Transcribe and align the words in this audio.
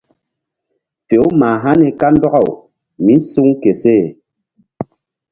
Fe-u 1.07 1.27
mah 1.39 1.57
hani 1.63 1.87
kandɔkaw 1.99 2.47
mí 3.05 3.13
suŋ 3.31 3.49
ke 3.61 3.71
seh. 3.81 4.05